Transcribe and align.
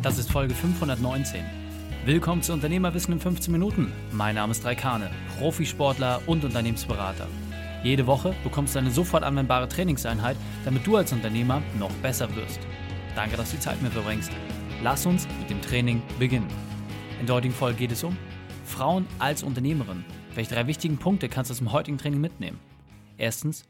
Das 0.00 0.16
ist 0.16 0.30
Folge 0.30 0.54
519. 0.54 1.44
Willkommen 2.04 2.40
zu 2.40 2.52
Unternehmerwissen 2.52 3.14
in 3.14 3.20
15 3.20 3.50
Minuten. 3.50 3.92
Mein 4.12 4.36
Name 4.36 4.52
ist 4.52 4.64
Raikane, 4.64 5.10
Profisportler 5.38 6.22
und 6.26 6.44
Unternehmensberater. 6.44 7.26
Jede 7.82 8.06
Woche 8.06 8.32
bekommst 8.44 8.76
du 8.76 8.78
eine 8.78 8.92
sofort 8.92 9.24
anwendbare 9.24 9.66
Trainingseinheit, 9.66 10.36
damit 10.64 10.86
du 10.86 10.96
als 10.96 11.12
Unternehmer 11.12 11.62
noch 11.80 11.90
besser 11.94 12.34
wirst. 12.36 12.60
Danke, 13.16 13.36
dass 13.36 13.50
du 13.50 13.56
die 13.56 13.62
Zeit 13.62 13.82
mit 13.82 13.92
verbringst. 13.92 14.30
Lass 14.84 15.04
uns 15.04 15.26
mit 15.40 15.50
dem 15.50 15.60
Training 15.60 16.00
beginnen. 16.20 16.48
In 17.18 17.26
der 17.26 17.34
heutigen 17.34 17.54
Folge 17.54 17.78
geht 17.78 17.92
es 17.92 18.04
um 18.04 18.16
Frauen 18.64 19.04
als 19.18 19.42
Unternehmerin. 19.42 20.04
Welche 20.32 20.54
drei 20.54 20.68
wichtigen 20.68 20.98
Punkte 20.98 21.28
kannst 21.28 21.50
du 21.50 21.54
aus 21.54 21.58
dem 21.58 21.72
heutigen 21.72 21.98
Training 21.98 22.20
mitnehmen? 22.20 22.60
Erstens, 23.16 23.64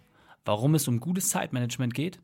warum 0.45 0.75
es 0.75 0.89
um 0.89 1.01
gutes 1.01 1.31
Zeitmanagement 1.31 1.95
geht. 1.95 2.21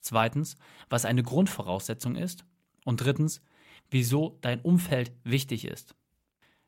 Zweitens, 0.00 0.56
was 0.90 1.04
eine 1.04 1.22
Grundvoraussetzung 1.22 2.16
ist. 2.16 2.44
Und 2.86 3.00
drittens, 3.00 3.42
wieso 3.90 4.38
dein 4.42 4.60
Umfeld 4.60 5.10
wichtig 5.24 5.64
ist. 5.64 5.96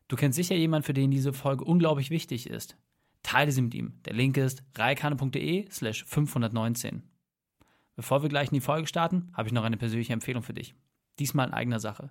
Du 0.09 0.17
kennst 0.17 0.35
sicher 0.35 0.57
jemanden, 0.57 0.85
für 0.85 0.93
den 0.93 1.13
diese 1.13 1.33
Folge 1.33 1.65
unglaublich 1.65 2.11
wichtig 2.11 2.51
ist. 2.51 2.77
Teile 3.23 3.53
sie 3.53 3.63
mit 3.63 3.75
ihm. 3.75 4.01
Der 4.05 4.15
Link 4.15 4.37
ist 4.37 4.65
reikane.de 4.75 5.71
slash 5.71 6.05
519. 6.07 7.05
Bevor 7.95 8.23
wir 8.23 8.29
gleich 8.29 8.49
in 8.49 8.55
die 8.55 8.61
Folge 8.61 8.89
starten, 8.89 9.31
habe 9.33 9.47
ich 9.47 9.55
noch 9.55 9.63
eine 9.63 9.77
persönliche 9.77 10.13
Empfehlung 10.13 10.43
für 10.43 10.55
dich. 10.55 10.75
Diesmal 11.21 11.47
in 11.47 11.55
eigener 11.55 11.79
Sache. 11.79 12.11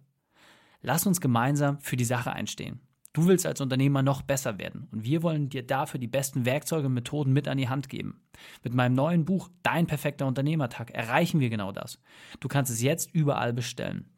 Lass 0.82 1.06
uns 1.06 1.20
gemeinsam 1.20 1.82
für 1.82 1.98
die 1.98 2.06
Sache 2.06 2.32
einstehen. 2.32 2.80
Du 3.14 3.28
willst 3.28 3.46
als 3.46 3.62
Unternehmer 3.62 4.04
noch 4.04 4.22
besser 4.22 4.60
werden 4.60 4.88
und 4.92 5.04
wir 5.04 5.24
wollen 5.24 5.50
dir 5.50 5.66
dafür 5.66 6.00
die 6.00 6.08
besten 6.08 6.46
Werkzeuge 6.46 6.88
und 6.88 6.94
Methoden 6.94 7.34
mit 7.34 7.48
an 7.48 7.58
die 7.58 7.70
Hand 7.70 7.90
geben. 7.90 8.22
Mit 8.64 8.74
meinem 8.74 8.94
neuen 8.94 9.26
Buch 9.26 9.50
Dein 9.64 9.88
perfekter 9.88 10.28
Unternehmertag 10.28 10.92
erreichen 10.92 11.40
wir 11.40 11.50
genau 11.50 11.72
das. 11.72 12.00
Du 12.40 12.48
kannst 12.48 12.72
es 12.72 12.82
jetzt 12.82 13.14
überall 13.14 13.54
bestellen. 13.54 14.10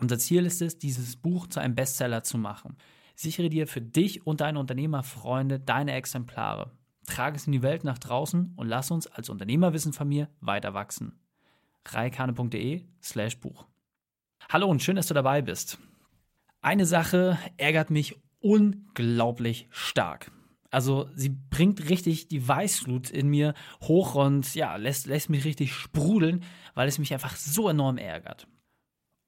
Unser 0.00 0.18
Ziel 0.18 0.46
ist 0.46 0.62
es, 0.62 0.78
dieses 0.78 1.16
Buch 1.16 1.46
zu 1.46 1.60
einem 1.60 1.74
Bestseller 1.74 2.22
zu 2.22 2.38
machen. 2.38 2.76
Sichere 3.14 3.48
dir 3.48 3.66
für 3.66 3.82
dich 3.82 4.26
und 4.26 4.40
deine 4.40 4.58
Unternehmerfreunde 4.58 5.60
deine 5.60 5.92
Exemplare. 5.92 6.72
Trage 7.06 7.36
es 7.36 7.46
in 7.46 7.52
die 7.52 7.62
Welt 7.62 7.84
nach 7.84 7.98
draußen 7.98 8.54
und 8.56 8.68
lass 8.68 8.90
uns 8.90 9.06
als 9.06 9.28
Unternehmerwissen 9.28 9.92
von 9.92 10.08
mir 10.08 10.28
weiter 10.40 10.74
wachsen. 10.74 11.20
reikane.de 11.88 12.82
slash 13.02 13.38
Buch. 13.40 13.66
Hallo 14.48 14.66
und 14.66 14.82
schön, 14.82 14.96
dass 14.96 15.06
du 15.06 15.14
dabei 15.14 15.42
bist. 15.42 15.78
Eine 16.62 16.86
Sache 16.86 17.38
ärgert 17.56 17.90
mich 17.90 18.14
unglaublich 18.38 19.66
stark. 19.70 20.30
Also 20.70 21.10
sie 21.14 21.28
bringt 21.28 21.90
richtig 21.90 22.28
die 22.28 22.46
Weißglut 22.46 23.10
in 23.10 23.28
mir 23.28 23.54
hoch 23.82 24.14
und 24.14 24.54
ja, 24.54 24.76
lässt, 24.76 25.06
lässt 25.06 25.28
mich 25.28 25.44
richtig 25.44 25.74
sprudeln, 25.74 26.44
weil 26.74 26.88
es 26.88 27.00
mich 27.00 27.12
einfach 27.12 27.34
so 27.34 27.68
enorm 27.68 27.98
ärgert. 27.98 28.46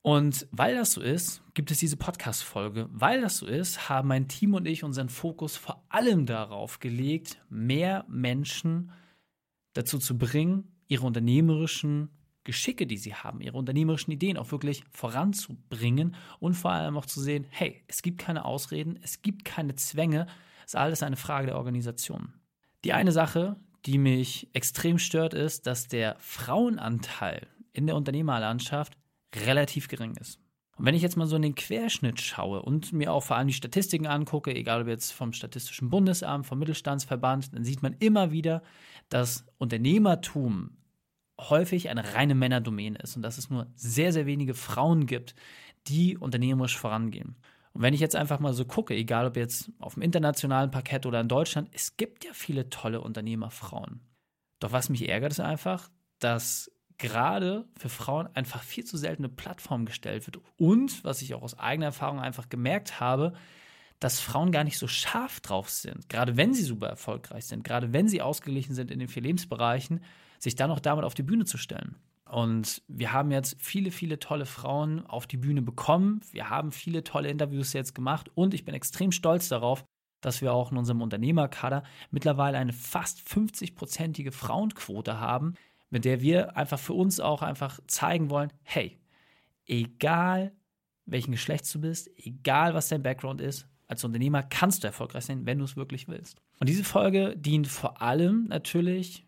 Und 0.01 0.47
weil 0.53 0.77
das 0.77 0.93
so 0.93 1.01
ist, 1.01 1.43
gibt 1.55 1.71
es 1.73 1.79
diese 1.79 1.97
Podcast-Folge. 1.97 2.89
Weil 2.93 3.23
das 3.23 3.39
so 3.39 3.47
ist, 3.47 3.89
haben 3.89 4.09
mein 4.09 4.29
Team 4.29 4.55
und 4.55 4.67
ich 4.67 4.85
unseren 4.85 5.09
Fokus 5.09 5.57
vor 5.57 5.85
allem 5.89 6.27
darauf 6.27 6.79
gelegt, 6.79 7.43
mehr 7.49 8.05
Menschen 8.09 8.93
dazu 9.73 9.99
zu 9.99 10.17
bringen, 10.17 10.77
ihre 10.87 11.07
unternehmerischen 11.07 12.11
Geschicke, 12.45 12.87
die 12.87 12.99
sie 12.99 13.15
haben, 13.15 13.41
ihre 13.41 13.57
unternehmerischen 13.57 14.13
Ideen 14.13 14.37
auch 14.37 14.53
wirklich 14.53 14.85
voranzubringen 14.91 16.15
und 16.39 16.55
vor 16.55 16.73
allem 16.73 16.97
auch 16.97 17.07
zu 17.07 17.21
sehen, 17.21 17.47
hey, 17.51 17.83
es 17.89 18.03
gibt 18.03 18.19
keine 18.19 18.45
Ausreden, 18.45 18.99
es 19.03 19.23
gibt 19.23 19.45
keine 19.45 19.75
Zwänge, 19.77 20.27
es 20.61 20.75
ist 20.75 20.77
alles 20.77 21.03
eine 21.03 21.17
Frage 21.17 21.47
der 21.47 21.57
Organisation. 21.57 22.35
Die 22.85 22.93
eine 22.93 23.13
Sache, 23.13 23.57
die 23.87 23.99
mich 23.99 24.49
extrem 24.53 24.99
stört, 24.99 25.35
ist, 25.35 25.67
dass 25.67 25.89
der 25.89 26.17
Frauenanteil 26.19 27.47
in 27.73 27.87
der 27.87 27.97
Unternehmerlandschaft 27.97 28.97
relativ 29.35 29.89
gering 29.89 30.17
ist. 30.17 30.39
Und 30.77 30.87
wenn 30.87 30.95
ich 30.95 31.03
jetzt 31.03 31.17
mal 31.17 31.27
so 31.27 31.37
in 31.37 31.43
den 31.43 31.55
Querschnitt 31.55 32.21
schaue 32.21 32.61
und 32.63 32.93
mir 32.93 33.13
auch 33.13 33.23
vor 33.23 33.37
allem 33.37 33.47
die 33.47 33.55
Statistiken 33.55 34.07
angucke, 34.07 34.55
egal 34.55 34.83
ob 34.83 34.89
jetzt 34.89 35.13
vom 35.13 35.33
Statistischen 35.33 35.89
Bundesamt, 35.89 36.47
vom 36.47 36.59
Mittelstandsverband, 36.59 37.55
dann 37.55 37.65
sieht 37.65 37.83
man 37.83 37.95
immer 38.01 38.33
wieder, 38.33 38.63
dass 39.09 39.47
Unternehmertum 39.59 40.77
häufig 41.51 41.89
eine 41.91 42.15
reine 42.15 42.35
Männerdomäne 42.35 42.99
ist 42.99 43.17
und 43.17 43.23
dass 43.23 43.39
es 43.39 43.51
nur 43.51 43.67
sehr, 43.75 44.13
sehr 44.13 44.27
wenige 44.27 44.55
Frauen 44.55 45.07
gibt, 45.07 45.35
die 45.87 46.17
unternehmerisch 46.17 46.79
vorangehen. 46.79 47.37
Und 47.73 47.83
wenn 47.83 47.95
ich 47.95 48.01
jetzt 48.01 48.17
einfach 48.17 48.39
mal 48.39 48.53
so 48.53 48.65
gucke, 48.65 48.95
egal 48.95 49.27
ob 49.27 49.37
jetzt 49.37 49.73
auf 49.81 49.95
dem 49.95 50.03
internationalen 50.03 50.71
Parkett 50.71 51.07
oder 51.07 51.21
in 51.21 51.29
Deutschland, 51.29 51.69
es 51.73 51.97
gibt 51.97 52.25
ja 52.25 52.33
viele 52.33 52.71
tolle 52.71 53.01
Unternehmerfrauen. 53.01 54.01
Doch 54.61 54.73
was 54.73 54.89
mich 54.89 55.09
ärgert, 55.09 55.33
ist 55.33 55.41
einfach, 55.41 55.91
dass 56.21 56.71
gerade 56.99 57.67
für 57.77 57.89
Frauen 57.89 58.29
einfach 58.35 58.63
viel 58.63 58.85
zu 58.85 58.97
selten 58.97 59.25
eine 59.25 59.33
Plattform 59.33 59.85
gestellt 59.85 60.27
wird. 60.27 60.39
Und, 60.57 61.03
was 61.05 61.21
ich 61.23 61.35
auch 61.35 61.43
aus 61.43 61.59
eigener 61.59 61.87
Erfahrung 61.87 62.21
einfach 62.21 62.49
gemerkt 62.49 63.01
habe, 63.01 63.33
dass 63.99 64.21
Frauen 64.21 64.53
gar 64.53 64.65
nicht 64.65 64.79
so 64.79 64.87
scharf 64.87 65.41
drauf 65.41 65.71
sind, 65.71 66.09
gerade 66.09 66.37
wenn 66.37 66.55
sie 66.55 66.63
super 66.63 66.89
erfolgreich 66.89 67.47
sind, 67.47 67.65
gerade 67.65 67.93
wenn 67.93 68.09
sie 68.09 68.23
ausgeglichen 68.23 68.75
sind 68.75 68.91
in 68.91 68.99
den 68.99 69.09
vier 69.09 69.23
Lebensbereichen, 69.23 70.05
sich 70.39 70.55
dann 70.55 70.71
auch 70.71 70.81
damit 70.81 71.05
auf 71.05 71.15
die 71.15 71.23
Bühne 71.23 71.45
zu 71.45 71.59
stellen. 71.59 71.97
Und 72.31 72.83
wir 72.89 73.13
haben 73.13 73.31
jetzt 73.31 73.57
viele, 73.61 73.91
viele 73.91 74.19
tolle 74.19 74.47
Frauen 74.47 75.07
auf 75.07 75.27
die 75.27 75.37
Bühne 75.37 75.63
bekommen. 75.63 76.21
Wir 76.33 76.51
haben 76.51 76.73
viele 76.73 77.05
tolle 77.05 77.29
Interviews 77.29 77.73
jetzt 77.73 77.95
gemacht 77.95 78.31
und 78.35 78.55
ich 78.55 78.65
bin 78.65 78.75
extrem 78.75 79.13
stolz 79.13 79.49
darauf, 79.49 79.85
dass 80.21 80.41
wir 80.41 80.53
auch 80.53 80.73
in 80.73 80.79
unserem 80.79 81.03
Unternehmerkader 81.03 81.85
mittlerweile 82.11 82.59
eine 82.59 82.73
fast 82.73 83.21
50-prozentige 83.29 84.33
Frauenquote 84.33 85.21
haben, 85.21 85.55
mit 85.91 86.05
der 86.05 86.23
wir 86.23 86.57
einfach 86.57 86.79
für 86.79 86.95
uns 86.95 87.21
auch 87.21 87.43
einfach 87.43 87.79
zeigen 87.87 88.31
wollen, 88.31 88.53
hey, 88.63 88.99
egal 89.67 90.53
welchen 91.07 91.33
Geschlechts 91.33 91.71
du 91.73 91.81
bist, 91.83 92.11
egal 92.17 92.75
was 92.75 92.89
dein 92.89 93.03
Background 93.03 93.41
ist, 93.41 93.69
als 93.87 94.03
Unternehmer 94.03 94.43
kannst 94.43 94.83
du 94.83 94.89
erfolgreich 94.89 95.27
sein, 95.27 95.45
wenn 95.47 95.59
du 95.59 95.65
es 95.65 95.77
wirklich 95.77 96.09
willst. 96.09 96.41
Und 96.59 96.69
diese 96.69 96.85
Folge 96.85 97.37
dient 97.37 97.69
vor 97.69 98.01
allem 98.01 98.47
natürlich 98.49 99.27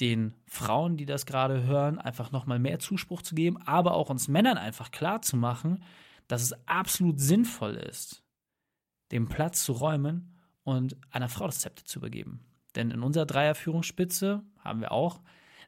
den 0.00 0.34
Frauen, 0.46 0.96
die 0.96 1.06
das 1.06 1.26
gerade 1.26 1.64
hören, 1.64 1.98
einfach 1.98 2.32
nochmal 2.32 2.58
mehr 2.58 2.78
Zuspruch 2.78 3.22
zu 3.22 3.34
geben, 3.34 3.60
aber 3.62 3.94
auch 3.94 4.10
uns 4.10 4.28
Männern 4.28 4.58
einfach 4.58 4.90
klar 4.90 5.22
zu 5.22 5.36
machen, 5.36 5.82
dass 6.26 6.42
es 6.42 6.54
absolut 6.66 7.20
sinnvoll 7.20 7.74
ist, 7.74 8.24
den 9.12 9.28
Platz 9.28 9.64
zu 9.64 9.72
räumen 9.72 10.40
und 10.64 10.96
einer 11.10 11.28
Frau 11.28 11.46
das 11.46 11.60
Zepter 11.60 11.84
zu 11.84 11.98
übergeben. 11.98 12.40
Denn 12.74 12.90
in 12.90 13.02
unserer 13.02 13.26
Dreierführungsspitze 13.26 14.42
haben 14.58 14.80
wir 14.80 14.90
auch 14.90 15.20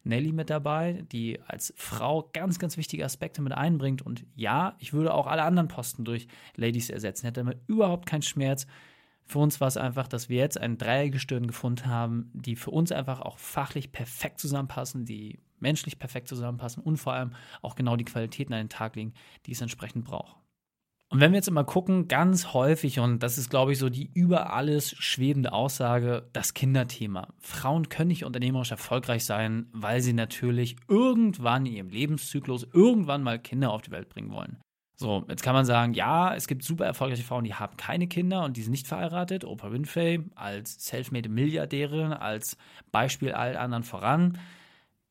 Nelly 0.02 0.32
mit 0.32 0.50
dabei, 0.50 1.04
die 1.12 1.40
als 1.46 1.74
Frau 1.76 2.30
ganz, 2.32 2.58
ganz 2.58 2.76
wichtige 2.76 3.04
Aspekte 3.04 3.42
mit 3.42 3.52
einbringt. 3.52 4.02
Und 4.02 4.24
ja, 4.34 4.76
ich 4.78 4.92
würde 4.92 5.12
auch 5.12 5.26
alle 5.26 5.42
anderen 5.42 5.68
Posten 5.68 6.04
durch 6.04 6.28
Ladies 6.54 6.90
ersetzen. 6.90 7.26
Hätte 7.26 7.40
damit 7.40 7.60
überhaupt 7.66 8.06
keinen 8.06 8.22
Schmerz. 8.22 8.66
Für 9.26 9.40
uns 9.40 9.60
war 9.60 9.68
es 9.68 9.76
einfach, 9.76 10.06
dass 10.06 10.28
wir 10.28 10.38
jetzt 10.38 10.58
ein 10.58 10.78
Dreiergestirn 10.78 11.48
gefunden 11.48 11.86
haben, 11.86 12.30
die 12.32 12.54
für 12.54 12.70
uns 12.70 12.92
einfach 12.92 13.20
auch 13.20 13.38
fachlich 13.38 13.90
perfekt 13.90 14.38
zusammenpassen, 14.38 15.04
die 15.04 15.40
menschlich 15.58 15.98
perfekt 15.98 16.28
zusammenpassen 16.28 16.82
und 16.82 16.96
vor 16.96 17.12
allem 17.12 17.32
auch 17.60 17.74
genau 17.74 17.96
die 17.96 18.04
Qualitäten 18.04 18.52
an 18.52 18.60
den 18.60 18.68
Tag 18.68 18.94
legen, 18.94 19.14
die 19.46 19.52
es 19.52 19.60
entsprechend 19.60 20.04
braucht. 20.04 20.36
Und 21.08 21.20
wenn 21.20 21.30
wir 21.30 21.36
jetzt 21.36 21.48
immer 21.48 21.64
gucken, 21.64 22.08
ganz 22.08 22.52
häufig, 22.52 22.98
und 22.98 23.22
das 23.22 23.38
ist, 23.38 23.48
glaube 23.48 23.72
ich, 23.72 23.78
so 23.78 23.88
die 23.88 24.10
über 24.12 24.52
alles 24.52 24.90
schwebende 24.90 25.52
Aussage, 25.52 26.28
das 26.32 26.52
Kinderthema. 26.52 27.28
Frauen 27.38 27.88
können 27.88 28.08
nicht 28.08 28.24
unternehmerisch 28.24 28.72
erfolgreich 28.72 29.24
sein, 29.24 29.68
weil 29.72 30.00
sie 30.00 30.12
natürlich 30.12 30.76
irgendwann 30.88 31.66
in 31.66 31.74
ihrem 31.74 31.88
Lebenszyklus 31.90 32.66
irgendwann 32.72 33.22
mal 33.22 33.38
Kinder 33.38 33.70
auf 33.70 33.82
die 33.82 33.92
Welt 33.92 34.08
bringen 34.08 34.32
wollen. 34.32 34.58
So, 34.98 35.24
jetzt 35.28 35.42
kann 35.42 35.54
man 35.54 35.66
sagen, 35.66 35.92
ja, 35.92 36.34
es 36.34 36.48
gibt 36.48 36.62
super 36.62 36.86
erfolgreiche 36.86 37.22
Frauen, 37.22 37.44
die 37.44 37.54
haben 37.54 37.76
keine 37.76 38.06
Kinder 38.06 38.44
und 38.44 38.56
die 38.56 38.62
sind 38.62 38.70
nicht 38.70 38.86
verheiratet. 38.86 39.44
Oprah 39.44 39.70
Winfrey 39.70 40.24
als 40.34 40.86
selfmade 40.86 41.28
Milliardärin, 41.28 42.14
als 42.14 42.56
Beispiel 42.92 43.32
all 43.32 43.58
anderen 43.58 43.82
voran, 43.82 44.38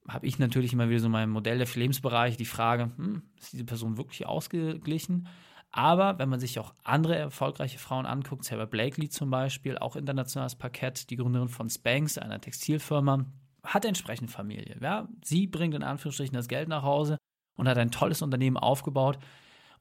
habe 0.08 0.26
ich 0.26 0.40
natürlich 0.40 0.74
immer 0.74 0.90
wieder 0.90 1.00
so 1.00 1.10
mein 1.10 1.30
Modell 1.30 1.60
der 1.60 1.68
Lebensbereich 1.72 2.36
die 2.36 2.46
Frage, 2.46 2.92
hm, 2.96 3.24
ist 3.40 3.54
diese 3.54 3.66
Person 3.66 3.98
wirklich 3.98 4.26
ausgeglichen? 4.26 5.28
Aber 5.72 6.18
wenn 6.20 6.30
man 6.30 6.40
sich 6.40 6.58
auch 6.58 6.74
andere 6.84 7.16
erfolgreiche 7.16 7.80
Frauen 7.80 8.06
anguckt, 8.06 8.46
Sarah 8.46 8.66
Blakely 8.66 9.10
zum 9.10 9.30
Beispiel, 9.30 9.78
auch 9.78 9.96
internationales 9.96 10.56
Parkett, 10.56 11.10
die 11.10 11.18
Gründerin 11.18 11.50
von 11.50 11.70
Spanx, 11.70 12.18
einer 12.18 12.40
Textilfirma, 12.40 13.26
hat 13.64 13.86
entsprechend 13.86 14.32
Familie. 14.32 14.78
Ja? 14.82 15.08
Sie 15.24 15.48
bringt 15.48 15.76
in 15.76 15.84
Anführungsstrichen 15.84 16.36
das 16.36 16.48
Geld 16.48 16.70
nach 16.70 16.84
Hause 16.84 17.18
und 17.56 17.68
hat 17.68 17.78
ein 17.78 17.92
tolles 17.92 18.22
Unternehmen 18.22 18.58
aufgebaut, 18.58 19.20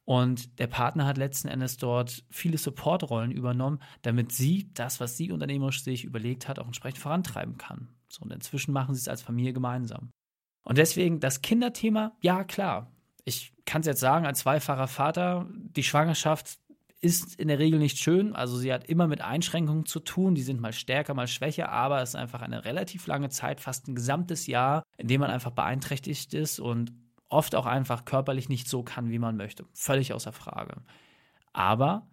und 0.05 0.59
der 0.59 0.67
Partner 0.67 1.07
hat 1.07 1.17
letzten 1.17 1.49
Endes 1.49 1.79
dort 1.79 2.25
viele 2.31 2.59
Supportrollen 2.59 3.31
übernommen, 3.31 3.81
damit 4.03 4.33
sie 4.33 4.71
das, 4.75 5.01
was 5.01 5.17
sie 5.17 5.33
unternehmerisch 5.33 5.83
sich 5.83 6.05
überlegt 6.05 6.47
hat, 6.47 6.59
auch 6.59 6.67
entsprechend 6.67 6.99
vorantreiben 6.99 7.57
kann. 7.57 7.89
So, 8.09 8.23
und 8.23 8.33
inzwischen 8.33 8.73
machen 8.73 8.95
sie 8.95 9.01
es 9.01 9.09
als 9.09 9.23
Familie 9.23 9.53
gemeinsam. 9.53 10.11
Und 10.63 10.79
deswegen 10.79 11.21
das 11.21 11.43
Kinderthema, 11.43 12.17
ja 12.21 12.45
klar. 12.45 12.91
Ich 13.25 13.55
kann 13.65 13.81
es 13.81 13.87
jetzt 13.87 14.01
sagen, 14.01 14.27
als 14.27 14.41
zweifacher 14.41 14.89
Vater, 14.89 15.49
die 15.51 15.83
Schwangerschaft 15.83 16.59
ist 17.01 17.39
in 17.39 17.49
der 17.49 17.59
Regel 17.59 17.79
nicht 17.79 17.99
schön. 17.99 18.35
Also 18.35 18.57
sie 18.57 18.73
hat 18.73 18.85
immer 18.85 19.07
mit 19.07 19.21
Einschränkungen 19.21 19.85
zu 19.85 20.01
tun. 20.01 20.35
Die 20.35 20.43
sind 20.43 20.61
mal 20.61 20.73
stärker, 20.73 21.15
mal 21.15 21.27
schwächer, 21.27 21.71
aber 21.71 22.01
es 22.03 22.11
ist 22.11 22.17
einfach 22.17 22.41
eine 22.41 22.65
relativ 22.65 23.07
lange 23.07 23.29
Zeit, 23.29 23.61
fast 23.61 23.89
ein 23.89 23.95
gesamtes 23.95 24.47
Jahr, 24.47 24.83
in 24.97 25.09
dem 25.09 25.21
man 25.21 25.31
einfach 25.31 25.51
beeinträchtigt 25.51 26.33
ist 26.33 26.61
und 26.61 26.93
oft 27.35 27.55
auch 27.55 27.67
einfach 27.67 28.05
körperlich 28.05 28.49
nicht 28.49 28.69
so 28.69 28.83
kann, 28.83 29.11
wie 29.11 29.19
man 29.19 29.37
möchte. 29.37 29.67
Völlig 29.73 30.13
außer 30.13 30.33
Frage. 30.33 30.77
Aber 31.53 32.07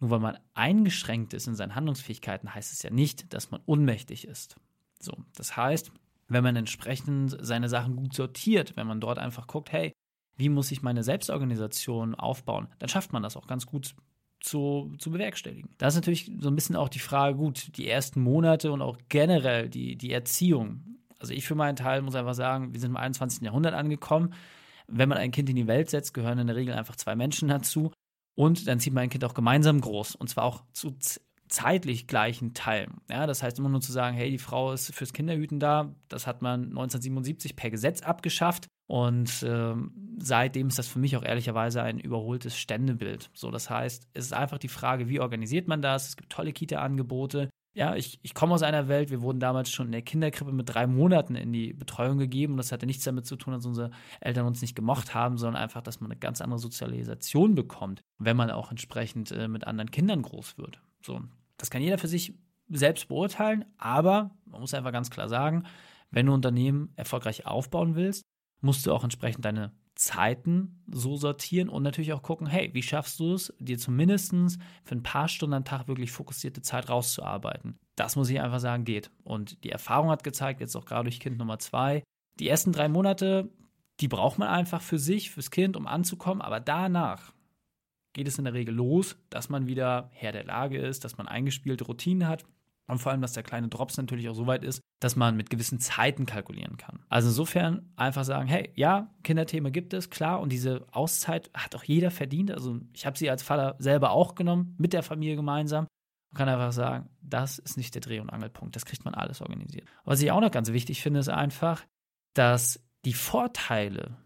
nur 0.00 0.10
weil 0.10 0.20
man 0.20 0.38
eingeschränkt 0.54 1.34
ist 1.34 1.48
in 1.48 1.56
seinen 1.56 1.74
Handlungsfähigkeiten, 1.74 2.54
heißt 2.54 2.72
es 2.72 2.82
ja 2.82 2.90
nicht, 2.90 3.32
dass 3.34 3.50
man 3.50 3.60
ohnmächtig 3.66 4.26
ist. 4.26 4.56
So, 5.00 5.12
das 5.36 5.56
heißt, 5.56 5.92
wenn 6.28 6.44
man 6.44 6.56
entsprechend 6.56 7.36
seine 7.40 7.68
Sachen 7.68 7.96
gut 7.96 8.14
sortiert, 8.14 8.76
wenn 8.76 8.86
man 8.86 9.00
dort 9.00 9.18
einfach 9.18 9.46
guckt, 9.46 9.72
hey, 9.72 9.92
wie 10.36 10.48
muss 10.48 10.70
ich 10.70 10.82
meine 10.82 11.02
Selbstorganisation 11.02 12.14
aufbauen, 12.14 12.68
dann 12.78 12.88
schafft 12.88 13.12
man 13.12 13.22
das 13.22 13.36
auch 13.36 13.48
ganz 13.48 13.66
gut 13.66 13.94
zu, 14.40 14.94
zu 14.98 15.10
bewerkstelligen. 15.10 15.70
Da 15.78 15.88
ist 15.88 15.96
natürlich 15.96 16.30
so 16.38 16.48
ein 16.48 16.54
bisschen 16.54 16.76
auch 16.76 16.88
die 16.88 17.00
Frage, 17.00 17.36
gut, 17.36 17.76
die 17.76 17.88
ersten 17.88 18.20
Monate 18.20 18.70
und 18.70 18.82
auch 18.82 18.98
generell 19.08 19.68
die, 19.68 19.96
die 19.96 20.12
Erziehung. 20.12 20.84
Also 21.18 21.32
ich 21.32 21.46
für 21.46 21.56
meinen 21.56 21.74
Teil 21.74 22.02
muss 22.02 22.14
einfach 22.14 22.34
sagen, 22.34 22.72
wir 22.72 22.80
sind 22.80 22.90
im 22.90 22.96
21. 22.96 23.42
Jahrhundert 23.42 23.74
angekommen. 23.74 24.34
Wenn 24.90 25.08
man 25.08 25.18
ein 25.18 25.30
Kind 25.30 25.48
in 25.50 25.56
die 25.56 25.66
Welt 25.66 25.90
setzt, 25.90 26.14
gehören 26.14 26.38
in 26.38 26.46
der 26.46 26.56
Regel 26.56 26.74
einfach 26.74 26.96
zwei 26.96 27.14
Menschen 27.14 27.48
dazu. 27.48 27.92
Und 28.34 28.68
dann 28.68 28.80
zieht 28.80 28.92
man 28.92 29.04
ein 29.04 29.10
Kind 29.10 29.24
auch 29.24 29.34
gemeinsam 29.34 29.80
groß. 29.80 30.14
Und 30.14 30.28
zwar 30.28 30.44
auch 30.44 30.64
zu 30.72 30.96
zeitlich 31.48 32.06
gleichen 32.06 32.54
Teilen. 32.54 33.00
Ja, 33.10 33.26
das 33.26 33.42
heißt 33.42 33.58
immer 33.58 33.68
nur 33.68 33.80
zu 33.80 33.92
sagen, 33.92 34.16
hey, 34.16 34.30
die 34.30 34.38
Frau 34.38 34.72
ist 34.72 34.94
fürs 34.94 35.12
Kinderhüten 35.12 35.58
da, 35.58 35.94
das 36.08 36.26
hat 36.26 36.42
man 36.42 36.64
1977 36.64 37.56
per 37.56 37.70
Gesetz 37.70 38.02
abgeschafft. 38.02 38.66
Und 38.86 39.44
ähm, 39.46 39.92
seitdem 40.18 40.68
ist 40.68 40.78
das 40.78 40.88
für 40.88 40.98
mich 40.98 41.16
auch 41.16 41.22
ehrlicherweise 41.22 41.82
ein 41.82 41.98
überholtes 41.98 42.56
Ständebild. 42.56 43.30
So, 43.34 43.50
das 43.50 43.68
heißt, 43.68 44.08
es 44.14 44.26
ist 44.26 44.32
einfach 44.32 44.58
die 44.58 44.68
Frage, 44.68 45.08
wie 45.08 45.20
organisiert 45.20 45.68
man 45.68 45.82
das? 45.82 46.08
Es 46.08 46.16
gibt 46.16 46.32
tolle 46.32 46.52
Kita-Angebote. 46.52 47.50
Ja, 47.74 47.94
ich, 47.94 48.18
ich 48.22 48.34
komme 48.34 48.54
aus 48.54 48.62
einer 48.62 48.88
Welt, 48.88 49.10
wir 49.10 49.22
wurden 49.22 49.38
damals 49.38 49.70
schon 49.70 49.86
in 49.86 49.92
der 49.92 50.02
Kinderkrippe 50.02 50.52
mit 50.52 50.68
drei 50.68 50.86
Monaten 50.86 51.36
in 51.36 51.52
die 51.52 51.72
Betreuung 51.72 52.18
gegeben. 52.18 52.54
Und 52.54 52.56
das 52.56 52.72
hatte 52.72 52.86
nichts 52.86 53.04
damit 53.04 53.26
zu 53.26 53.36
tun, 53.36 53.52
dass 53.52 53.66
unsere 53.66 53.90
Eltern 54.20 54.46
uns 54.46 54.60
nicht 54.60 54.74
gemocht 54.74 55.14
haben, 55.14 55.38
sondern 55.38 55.62
einfach, 55.62 55.82
dass 55.82 56.00
man 56.00 56.10
eine 56.10 56.18
ganz 56.18 56.40
andere 56.40 56.58
Sozialisation 56.58 57.54
bekommt, 57.54 58.02
wenn 58.18 58.36
man 58.36 58.50
auch 58.50 58.70
entsprechend 58.70 59.30
äh, 59.30 59.46
mit 59.46 59.66
anderen 59.66 59.90
Kindern 59.90 60.22
groß 60.22 60.58
wird. 60.58 60.80
So, 61.02 61.20
das 61.56 61.70
kann 61.70 61.82
jeder 61.82 61.98
für 61.98 62.08
sich 62.08 62.34
selbst 62.68 63.08
beurteilen, 63.08 63.64
aber 63.78 64.30
man 64.44 64.60
muss 64.60 64.74
einfach 64.74 64.92
ganz 64.92 65.10
klar 65.10 65.28
sagen, 65.28 65.64
wenn 66.10 66.26
du 66.26 66.34
Unternehmen 66.34 66.92
erfolgreich 66.96 67.46
aufbauen 67.46 67.94
willst, 67.94 68.24
musst 68.60 68.86
du 68.86 68.92
auch 68.92 69.04
entsprechend 69.04 69.44
deine 69.44 69.72
Zeiten 69.98 70.80
so 70.86 71.16
sortieren 71.16 71.68
und 71.68 71.82
natürlich 71.82 72.12
auch 72.12 72.22
gucken, 72.22 72.46
hey, 72.46 72.70
wie 72.72 72.84
schaffst 72.84 73.18
du 73.18 73.34
es, 73.34 73.52
dir 73.58 73.78
zumindest 73.78 74.32
für 74.84 74.94
ein 74.94 75.02
paar 75.02 75.26
Stunden 75.26 75.54
am 75.54 75.64
Tag 75.64 75.88
wirklich 75.88 76.12
fokussierte 76.12 76.62
Zeit 76.62 76.88
rauszuarbeiten. 76.88 77.78
Das 77.96 78.14
muss 78.14 78.30
ich 78.30 78.40
einfach 78.40 78.60
sagen, 78.60 78.84
geht. 78.84 79.10
Und 79.24 79.64
die 79.64 79.70
Erfahrung 79.70 80.10
hat 80.10 80.22
gezeigt, 80.22 80.60
jetzt 80.60 80.76
auch 80.76 80.84
gerade 80.84 81.04
durch 81.04 81.18
Kind 81.18 81.36
Nummer 81.36 81.58
zwei, 81.58 82.04
die 82.38 82.48
ersten 82.48 82.70
drei 82.70 82.88
Monate, 82.88 83.50
die 83.98 84.06
braucht 84.06 84.38
man 84.38 84.48
einfach 84.48 84.82
für 84.82 85.00
sich, 85.00 85.32
fürs 85.32 85.50
Kind, 85.50 85.76
um 85.76 85.88
anzukommen, 85.88 86.42
aber 86.42 86.60
danach 86.60 87.32
geht 88.12 88.28
es 88.28 88.38
in 88.38 88.44
der 88.44 88.54
Regel 88.54 88.74
los, 88.74 89.16
dass 89.30 89.48
man 89.48 89.66
wieder 89.66 90.10
Herr 90.12 90.30
der 90.30 90.44
Lage 90.44 90.78
ist, 90.78 91.04
dass 91.04 91.18
man 91.18 91.26
eingespielte 91.26 91.84
Routinen 91.84 92.28
hat 92.28 92.44
und 92.88 92.98
vor 92.98 93.12
allem, 93.12 93.20
dass 93.20 93.34
der 93.34 93.42
kleine 93.42 93.68
Drops 93.68 93.96
natürlich 93.96 94.28
auch 94.28 94.34
so 94.34 94.46
weit 94.46 94.64
ist, 94.64 94.80
dass 95.00 95.14
man 95.14 95.36
mit 95.36 95.50
gewissen 95.50 95.78
Zeiten 95.78 96.26
kalkulieren 96.26 96.78
kann. 96.78 97.04
Also 97.08 97.28
insofern 97.28 97.92
einfach 97.96 98.24
sagen, 98.24 98.48
hey, 98.48 98.72
ja, 98.74 99.14
Kinderthema 99.22 99.68
gibt 99.68 99.92
es, 99.92 100.10
klar, 100.10 100.40
und 100.40 100.50
diese 100.50 100.86
Auszeit 100.90 101.50
hat 101.54 101.76
auch 101.76 101.84
jeder 101.84 102.10
verdient. 102.10 102.50
Also 102.50 102.80
ich 102.94 103.06
habe 103.06 103.18
sie 103.18 103.30
als 103.30 103.42
Vater 103.42 103.76
selber 103.78 104.10
auch 104.10 104.34
genommen, 104.34 104.74
mit 104.78 104.94
der 104.94 105.02
Familie 105.02 105.36
gemeinsam. 105.36 105.86
Man 106.30 106.38
kann 106.38 106.48
einfach 106.48 106.72
sagen, 106.72 107.10
das 107.20 107.58
ist 107.58 107.76
nicht 107.76 107.94
der 107.94 108.00
Dreh- 108.00 108.20
und 108.20 108.30
Angelpunkt, 108.30 108.74
das 108.74 108.84
kriegt 108.84 109.04
man 109.04 109.14
alles 109.14 109.40
organisiert. 109.40 109.86
Was 110.04 110.20
ich 110.22 110.30
auch 110.30 110.40
noch 110.40 110.50
ganz 110.50 110.72
wichtig 110.72 111.02
finde, 111.02 111.20
ist 111.20 111.28
einfach, 111.28 111.84
dass 112.34 112.82
die 113.04 113.14
Vorteile, 113.14 114.16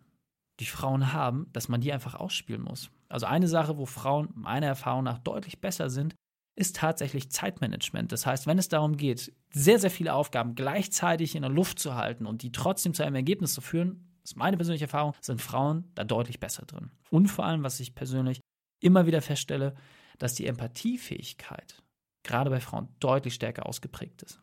die 0.60 0.66
Frauen 0.66 1.12
haben, 1.12 1.48
dass 1.52 1.68
man 1.68 1.80
die 1.80 1.92
einfach 1.92 2.14
ausspielen 2.14 2.62
muss. 2.62 2.90
Also 3.08 3.26
eine 3.26 3.48
Sache, 3.48 3.76
wo 3.76 3.86
Frauen 3.86 4.30
meiner 4.34 4.66
Erfahrung 4.66 5.04
nach 5.04 5.18
deutlich 5.18 5.60
besser 5.60 5.90
sind, 5.90 6.14
ist 6.54 6.76
tatsächlich 6.76 7.30
Zeitmanagement. 7.30 8.12
Das 8.12 8.26
heißt, 8.26 8.46
wenn 8.46 8.58
es 8.58 8.68
darum 8.68 8.96
geht, 8.96 9.32
sehr, 9.52 9.78
sehr 9.78 9.90
viele 9.90 10.14
Aufgaben 10.14 10.54
gleichzeitig 10.54 11.34
in 11.34 11.42
der 11.42 11.50
Luft 11.50 11.78
zu 11.78 11.94
halten 11.94 12.26
und 12.26 12.42
die 12.42 12.52
trotzdem 12.52 12.94
zu 12.94 13.04
einem 13.04 13.16
Ergebnis 13.16 13.54
zu 13.54 13.60
führen, 13.60 14.12
ist 14.22 14.36
meine 14.36 14.56
persönliche 14.56 14.84
Erfahrung, 14.84 15.14
sind 15.20 15.40
Frauen 15.40 15.90
da 15.94 16.04
deutlich 16.04 16.40
besser 16.40 16.64
drin. 16.66 16.90
Und 17.10 17.28
vor 17.28 17.44
allem, 17.44 17.62
was 17.62 17.80
ich 17.80 17.94
persönlich 17.94 18.40
immer 18.80 19.06
wieder 19.06 19.22
feststelle, 19.22 19.74
dass 20.18 20.34
die 20.34 20.46
Empathiefähigkeit 20.46 21.82
gerade 22.22 22.50
bei 22.50 22.60
Frauen 22.60 22.88
deutlich 23.00 23.34
stärker 23.34 23.66
ausgeprägt 23.66 24.22
ist. 24.22 24.40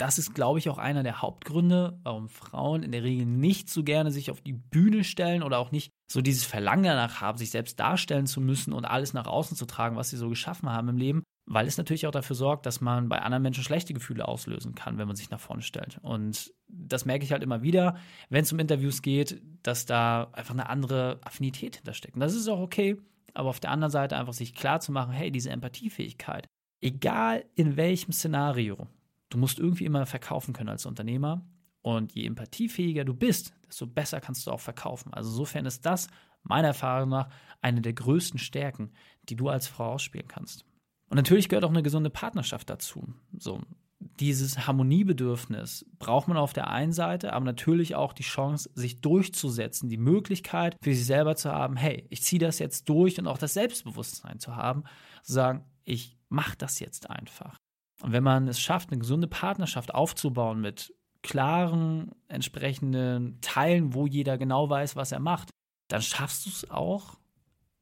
Das 0.00 0.18
ist, 0.18 0.34
glaube 0.34 0.58
ich, 0.58 0.70
auch 0.70 0.78
einer 0.78 1.02
der 1.02 1.20
Hauptgründe, 1.20 1.98
warum 2.04 2.30
Frauen 2.30 2.82
in 2.82 2.92
der 2.92 3.02
Regel 3.02 3.26
nicht 3.26 3.68
so 3.68 3.84
gerne 3.84 4.10
sich 4.10 4.30
auf 4.30 4.40
die 4.40 4.54
Bühne 4.54 5.04
stellen 5.04 5.42
oder 5.42 5.58
auch 5.58 5.72
nicht 5.72 5.90
so 6.10 6.22
dieses 6.22 6.44
Verlangen 6.44 6.84
danach 6.84 7.20
haben, 7.20 7.36
sich 7.36 7.50
selbst 7.50 7.78
darstellen 7.78 8.26
zu 8.26 8.40
müssen 8.40 8.72
und 8.72 8.86
alles 8.86 9.12
nach 9.12 9.26
außen 9.26 9.58
zu 9.58 9.66
tragen, 9.66 9.96
was 9.96 10.08
sie 10.08 10.16
so 10.16 10.30
geschaffen 10.30 10.70
haben 10.70 10.88
im 10.88 10.96
Leben, 10.96 11.22
weil 11.52 11.66
es 11.66 11.76
natürlich 11.78 12.06
auch 12.06 12.12
dafür 12.12 12.36
sorgt, 12.36 12.64
dass 12.64 12.80
man 12.80 13.08
bei 13.08 13.20
anderen 13.22 13.42
Menschen 13.42 13.64
schlechte 13.64 13.92
Gefühle 13.92 14.28
auslösen 14.28 14.76
kann, 14.76 14.98
wenn 14.98 15.08
man 15.08 15.16
sich 15.16 15.30
nach 15.30 15.40
vorne 15.40 15.62
stellt. 15.62 15.98
Und 16.00 16.54
das 16.68 17.06
merke 17.06 17.24
ich 17.24 17.32
halt 17.32 17.42
immer 17.42 17.60
wieder, 17.60 17.96
wenn 18.28 18.44
es 18.44 18.52
um 18.52 18.60
Interviews 18.60 19.02
geht, 19.02 19.42
dass 19.64 19.84
da 19.84 20.30
einfach 20.32 20.54
eine 20.54 20.68
andere 20.68 21.18
Affinität 21.24 21.74
hintersteckt. 21.74 22.14
Und 22.14 22.20
das 22.20 22.36
ist 22.36 22.46
auch 22.46 22.60
okay, 22.60 22.98
aber 23.34 23.48
auf 23.48 23.58
der 23.58 23.72
anderen 23.72 23.90
Seite 23.90 24.16
einfach 24.16 24.32
sich 24.32 24.54
klar 24.54 24.78
zu 24.78 24.92
machen, 24.92 25.12
hey, 25.12 25.32
diese 25.32 25.50
Empathiefähigkeit, 25.50 26.46
egal 26.80 27.44
in 27.56 27.76
welchem 27.76 28.12
Szenario, 28.12 28.86
du 29.28 29.36
musst 29.36 29.58
irgendwie 29.58 29.86
immer 29.86 30.06
verkaufen 30.06 30.54
können 30.54 30.68
als 30.68 30.86
Unternehmer. 30.86 31.44
Und 31.82 32.14
je 32.14 32.26
empathiefähiger 32.26 33.04
du 33.04 33.14
bist, 33.14 33.54
desto 33.66 33.88
besser 33.88 34.20
kannst 34.20 34.46
du 34.46 34.52
auch 34.52 34.60
verkaufen. 34.60 35.12
Also 35.12 35.30
insofern 35.30 35.66
ist 35.66 35.84
das 35.84 36.06
meiner 36.44 36.68
Erfahrung 36.68 37.08
nach 37.08 37.28
eine 37.60 37.80
der 37.80 37.94
größten 37.94 38.38
Stärken, 38.38 38.92
die 39.28 39.34
du 39.34 39.48
als 39.48 39.66
Frau 39.66 39.94
ausspielen 39.94 40.28
kannst. 40.28 40.64
Und 41.10 41.16
natürlich 41.16 41.48
gehört 41.48 41.64
auch 41.64 41.70
eine 41.70 41.82
gesunde 41.82 42.08
Partnerschaft 42.08 42.70
dazu. 42.70 43.12
So, 43.36 43.60
dieses 43.98 44.66
Harmoniebedürfnis 44.66 45.84
braucht 45.98 46.28
man 46.28 46.36
auf 46.36 46.52
der 46.52 46.68
einen 46.68 46.92
Seite, 46.92 47.32
aber 47.32 47.44
natürlich 47.44 47.96
auch 47.96 48.12
die 48.12 48.22
Chance, 48.22 48.70
sich 48.74 49.00
durchzusetzen, 49.00 49.88
die 49.88 49.98
Möglichkeit 49.98 50.76
für 50.80 50.94
sich 50.94 51.04
selber 51.04 51.36
zu 51.36 51.50
haben, 51.50 51.76
hey, 51.76 52.06
ich 52.10 52.22
ziehe 52.22 52.38
das 52.38 52.58
jetzt 52.60 52.88
durch 52.88 53.18
und 53.18 53.26
auch 53.26 53.38
das 53.38 53.54
Selbstbewusstsein 53.54 54.38
zu 54.38 54.56
haben, 54.56 54.84
zu 55.22 55.32
sagen, 55.32 55.64
ich 55.84 56.16
mache 56.28 56.56
das 56.56 56.78
jetzt 56.78 57.10
einfach. 57.10 57.56
Und 58.02 58.12
wenn 58.12 58.22
man 58.22 58.48
es 58.48 58.60
schafft, 58.60 58.90
eine 58.90 59.00
gesunde 59.00 59.26
Partnerschaft 59.26 59.94
aufzubauen 59.94 60.60
mit 60.60 60.94
klaren, 61.22 62.12
entsprechenden 62.28 63.40
Teilen, 63.40 63.92
wo 63.94 64.06
jeder 64.06 64.38
genau 64.38 64.70
weiß, 64.70 64.96
was 64.96 65.12
er 65.12 65.20
macht, 65.20 65.50
dann 65.88 66.00
schaffst 66.00 66.46
du 66.46 66.50
es 66.50 66.70
auch, 66.70 67.18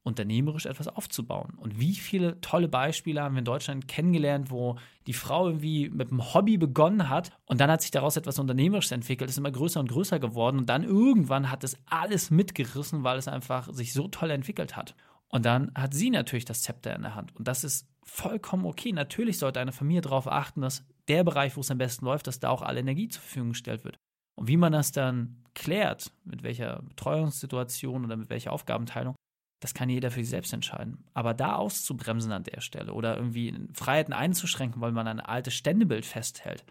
unternehmerisch 0.03 0.65
etwas 0.65 0.87
aufzubauen. 0.87 1.55
Und 1.57 1.79
wie 1.79 1.95
viele 1.95 2.39
tolle 2.41 2.67
Beispiele 2.67 3.21
haben 3.21 3.35
wir 3.35 3.39
in 3.39 3.45
Deutschland 3.45 3.87
kennengelernt, 3.87 4.49
wo 4.49 4.77
die 5.07 5.13
Frau 5.13 5.47
irgendwie 5.47 5.89
mit 5.89 6.09
einem 6.09 6.33
Hobby 6.33 6.57
begonnen 6.57 7.09
hat 7.09 7.31
und 7.45 7.59
dann 7.59 7.69
hat 7.69 7.81
sich 7.81 7.91
daraus 7.91 8.15
etwas 8.17 8.39
Unternehmerisches 8.39 8.91
entwickelt, 8.91 9.29
ist 9.29 9.37
immer 9.37 9.51
größer 9.51 9.79
und 9.79 9.89
größer 9.89 10.19
geworden 10.19 10.59
und 10.59 10.69
dann 10.69 10.83
irgendwann 10.83 11.51
hat 11.51 11.63
es 11.63 11.77
alles 11.85 12.31
mitgerissen, 12.31 13.03
weil 13.03 13.17
es 13.17 13.27
einfach 13.27 13.71
sich 13.73 13.93
so 13.93 14.07
toll 14.07 14.31
entwickelt 14.31 14.75
hat. 14.75 14.95
Und 15.29 15.45
dann 15.45 15.71
hat 15.75 15.93
sie 15.93 16.09
natürlich 16.09 16.45
das 16.45 16.63
Zepter 16.63 16.95
in 16.95 17.03
der 17.03 17.15
Hand. 17.15 17.35
Und 17.35 17.47
das 17.47 17.63
ist 17.63 17.87
vollkommen 18.03 18.65
okay. 18.65 18.91
Natürlich 18.91 19.37
sollte 19.37 19.59
eine 19.59 19.71
Familie 19.71 20.01
darauf 20.01 20.27
achten, 20.27 20.61
dass 20.61 20.83
der 21.07 21.23
Bereich, 21.23 21.55
wo 21.55 21.61
es 21.61 21.69
am 21.69 21.77
besten 21.77 22.05
läuft, 22.05 22.25
dass 22.25 22.39
da 22.39 22.49
auch 22.49 22.63
alle 22.63 22.79
Energie 22.79 23.09
zur 23.09 23.21
Verfügung 23.21 23.49
gestellt 23.49 23.83
wird. 23.83 23.97
Und 24.35 24.47
wie 24.47 24.57
man 24.57 24.71
das 24.71 24.91
dann 24.91 25.43
klärt, 25.53 26.11
mit 26.23 26.43
welcher 26.43 26.81
Betreuungssituation 26.81 28.05
oder 28.05 28.17
mit 28.17 28.29
welcher 28.29 28.53
Aufgabenteilung, 28.53 29.15
das 29.59 29.73
kann 29.73 29.89
jeder 29.89 30.09
für 30.11 30.21
sich 30.21 30.29
selbst 30.29 30.53
entscheiden. 30.53 31.03
Aber 31.13 31.33
da 31.33 31.55
auszubremsen 31.55 32.31
an 32.31 32.43
der 32.43 32.61
Stelle 32.61 32.93
oder 32.93 33.17
irgendwie 33.17 33.53
Freiheiten 33.73 34.13
einzuschränken, 34.13 34.81
weil 34.81 34.91
man 34.91 35.07
ein 35.07 35.19
altes 35.19 35.53
Ständebild 35.53 36.05
festhält, 36.05 36.63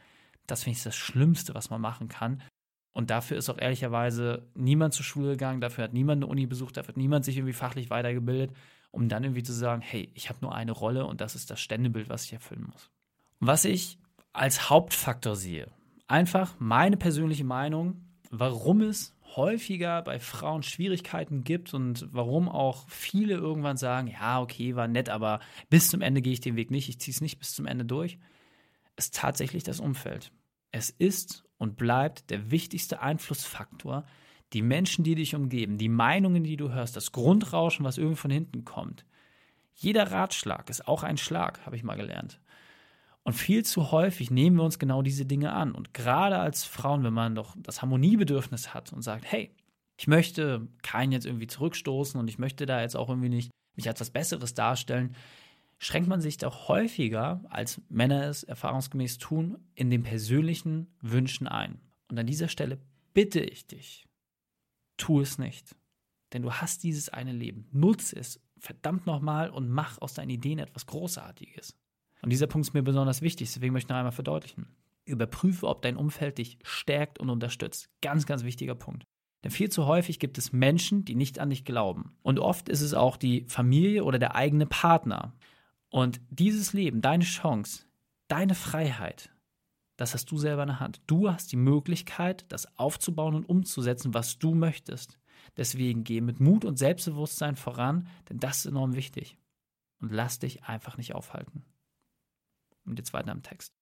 das 0.46 0.64
finde 0.64 0.78
ich 0.78 0.84
das 0.84 0.96
Schlimmste, 0.96 1.54
was 1.54 1.70
man 1.70 1.80
machen 1.80 2.08
kann. 2.08 2.42
Und 2.92 3.10
dafür 3.10 3.36
ist 3.36 3.50
auch 3.50 3.58
ehrlicherweise 3.58 4.48
niemand 4.54 4.94
zur 4.94 5.04
Schule 5.04 5.32
gegangen, 5.32 5.60
dafür 5.60 5.84
hat 5.84 5.92
niemand 5.92 6.22
eine 6.22 6.30
Uni 6.30 6.46
besucht, 6.46 6.76
dafür 6.76 6.88
hat 6.88 6.96
niemand 6.96 7.24
sich 7.24 7.36
irgendwie 7.36 7.52
fachlich 7.52 7.90
weitergebildet, 7.90 8.56
um 8.90 9.08
dann 9.08 9.22
irgendwie 9.22 9.42
zu 9.42 9.52
sagen, 9.52 9.82
hey, 9.82 10.10
ich 10.14 10.30
habe 10.30 10.38
nur 10.40 10.54
eine 10.54 10.72
Rolle 10.72 11.04
und 11.04 11.20
das 11.20 11.34
ist 11.34 11.50
das 11.50 11.60
Ständebild, 11.60 12.08
was 12.08 12.24
ich 12.24 12.32
erfüllen 12.32 12.66
muss. 12.72 12.90
Was 13.38 13.66
ich 13.66 13.98
als 14.32 14.70
Hauptfaktor 14.70 15.36
sehe, 15.36 15.68
einfach 16.08 16.54
meine 16.58 16.96
persönliche 16.96 17.44
Meinung, 17.44 18.02
warum 18.30 18.80
es 18.80 19.14
häufiger 19.36 20.02
bei 20.02 20.18
Frauen 20.18 20.62
Schwierigkeiten 20.62 21.44
gibt 21.44 21.74
und 21.74 22.08
warum 22.12 22.48
auch 22.48 22.88
viele 22.88 23.34
irgendwann 23.34 23.76
sagen, 23.76 24.08
ja, 24.08 24.40
okay, 24.40 24.76
war 24.76 24.88
nett, 24.88 25.08
aber 25.08 25.40
bis 25.70 25.90
zum 25.90 26.00
Ende 26.00 26.22
gehe 26.22 26.32
ich 26.32 26.40
den 26.40 26.56
Weg 26.56 26.70
nicht, 26.70 26.88
ich 26.88 27.00
ziehe 27.00 27.14
es 27.14 27.20
nicht 27.20 27.38
bis 27.38 27.54
zum 27.54 27.66
Ende 27.66 27.84
durch, 27.84 28.18
ist 28.96 29.14
tatsächlich 29.14 29.62
das 29.62 29.80
Umfeld. 29.80 30.32
Es 30.72 30.90
ist 30.90 31.44
und 31.56 31.76
bleibt 31.76 32.30
der 32.30 32.50
wichtigste 32.50 33.00
Einflussfaktor, 33.00 34.04
die 34.52 34.62
Menschen, 34.62 35.04
die 35.04 35.14
dich 35.14 35.34
umgeben, 35.34 35.78
die 35.78 35.88
Meinungen, 35.88 36.44
die 36.44 36.56
du 36.56 36.70
hörst, 36.70 36.96
das 36.96 37.12
Grundrauschen, 37.12 37.84
was 37.84 37.98
irgendwie 37.98 38.16
von 38.16 38.30
hinten 38.30 38.64
kommt. 38.64 39.04
Jeder 39.74 40.10
Ratschlag 40.10 40.70
ist 40.70 40.88
auch 40.88 41.02
ein 41.02 41.18
Schlag, 41.18 41.64
habe 41.64 41.76
ich 41.76 41.84
mal 41.84 41.96
gelernt. 41.96 42.40
Und 43.28 43.34
viel 43.34 43.62
zu 43.62 43.92
häufig 43.92 44.30
nehmen 44.30 44.56
wir 44.56 44.62
uns 44.62 44.78
genau 44.78 45.02
diese 45.02 45.26
Dinge 45.26 45.52
an. 45.52 45.72
Und 45.72 45.92
gerade 45.92 46.38
als 46.38 46.64
Frauen, 46.64 47.04
wenn 47.04 47.12
man 47.12 47.34
doch 47.34 47.54
das 47.58 47.82
Harmoniebedürfnis 47.82 48.72
hat 48.72 48.90
und 48.94 49.02
sagt, 49.02 49.30
hey, 49.30 49.54
Ich 49.98 50.06
möchte 50.06 50.68
keinen 50.82 51.12
jetzt 51.12 51.26
irgendwie 51.26 51.48
zurückstoßen 51.48 52.18
und 52.18 52.28
ich 52.28 52.38
möchte 52.38 52.66
da 52.66 52.80
jetzt 52.80 52.96
auch 52.96 53.08
irgendwie 53.08 53.28
nicht 53.28 53.50
mich 53.74 53.88
als 53.88 54.00
was 54.00 54.10
Besseres 54.10 54.54
darstellen. 54.54 55.14
Schränkt 55.78 56.08
man 56.08 56.20
sich 56.20 56.38
doch 56.38 56.68
häufiger, 56.68 57.44
als 57.50 57.82
Männer 57.88 58.28
es 58.28 58.44
erfahrungsgemäß 58.44 59.18
tun, 59.18 59.58
in 59.74 59.90
den 59.90 60.04
persönlichen 60.04 60.86
Wünschen 61.00 61.48
ein. 61.48 61.80
Und 62.08 62.18
an 62.18 62.26
dieser 62.26 62.48
Stelle 62.48 62.78
bitte 63.12 63.40
ich 63.40 63.66
dich, 63.66 64.06
tu 64.96 65.20
es 65.20 65.36
nicht. 65.36 65.76
Denn 66.32 66.42
du 66.42 66.52
hast 66.52 66.82
dieses 66.82 67.08
eine 67.08 67.32
Leben. 67.32 67.68
Nutze 67.72 68.18
es 68.18 68.40
verdammt 68.58 69.06
nochmal 69.06 69.50
und 69.50 69.68
mach 69.68 70.00
aus 70.00 70.14
deinen 70.14 70.30
Ideen 70.30 70.60
etwas 70.60 70.86
Großartiges. 70.86 71.77
Und 72.22 72.30
dieser 72.30 72.46
Punkt 72.46 72.66
ist 72.66 72.74
mir 72.74 72.82
besonders 72.82 73.22
wichtig, 73.22 73.52
deswegen 73.52 73.72
möchte 73.72 73.86
ich 73.86 73.90
noch 73.90 73.96
einmal 73.96 74.12
verdeutlichen. 74.12 74.66
Überprüfe, 75.04 75.66
ob 75.66 75.82
dein 75.82 75.96
Umfeld 75.96 76.38
dich 76.38 76.58
stärkt 76.62 77.18
und 77.18 77.30
unterstützt. 77.30 77.88
Ganz, 78.02 78.26
ganz 78.26 78.44
wichtiger 78.44 78.74
Punkt. 78.74 79.04
Denn 79.44 79.50
viel 79.50 79.70
zu 79.70 79.86
häufig 79.86 80.18
gibt 80.18 80.36
es 80.36 80.52
Menschen, 80.52 81.04
die 81.04 81.14
nicht 81.14 81.38
an 81.38 81.50
dich 81.50 81.64
glauben. 81.64 82.16
Und 82.22 82.38
oft 82.38 82.68
ist 82.68 82.80
es 82.80 82.92
auch 82.92 83.16
die 83.16 83.44
Familie 83.48 84.04
oder 84.04 84.18
der 84.18 84.34
eigene 84.34 84.66
Partner. 84.66 85.32
Und 85.90 86.20
dieses 86.28 86.72
Leben, 86.72 87.00
deine 87.00 87.24
Chance, 87.24 87.86
deine 88.26 88.54
Freiheit, 88.54 89.30
das 89.96 90.14
hast 90.14 90.30
du 90.30 90.38
selber 90.38 90.62
in 90.62 90.68
der 90.68 90.80
Hand. 90.80 91.00
Du 91.06 91.30
hast 91.30 91.50
die 91.52 91.56
Möglichkeit, 91.56 92.46
das 92.48 92.78
aufzubauen 92.78 93.34
und 93.34 93.48
umzusetzen, 93.48 94.14
was 94.14 94.38
du 94.38 94.54
möchtest. 94.54 95.18
Deswegen 95.56 96.04
geh 96.04 96.20
mit 96.20 96.40
Mut 96.40 96.64
und 96.64 96.78
Selbstbewusstsein 96.78 97.56
voran, 97.56 98.08
denn 98.28 98.38
das 98.38 98.58
ist 98.58 98.66
enorm 98.66 98.94
wichtig. 98.94 99.38
Und 100.00 100.12
lass 100.12 100.38
dich 100.38 100.64
einfach 100.64 100.98
nicht 100.98 101.14
aufhalten. 101.14 101.64
Und 102.88 102.98
jetzt 102.98 103.12
weiter 103.12 103.32
im 103.32 103.42
Text. 103.42 103.72